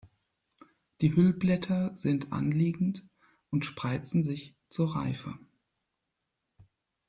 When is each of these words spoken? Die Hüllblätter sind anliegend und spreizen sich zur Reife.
Die 1.01 1.15
Hüllblätter 1.15 1.95
sind 1.95 2.31
anliegend 2.33 3.03
und 3.51 3.65
spreizen 3.67 4.23
sich 4.23 4.55
zur 4.67 4.95
Reife. 4.95 5.37